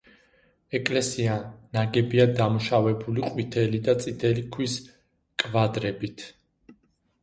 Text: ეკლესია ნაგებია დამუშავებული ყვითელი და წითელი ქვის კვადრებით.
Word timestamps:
ეკლესია 0.77 1.35
ნაგებია 1.77 2.27
დამუშავებული 2.41 3.29
ყვითელი 3.29 3.85
და 3.91 3.99
წითელი 4.07 4.49
ქვის 4.59 4.83
კვადრებით. 5.47 6.31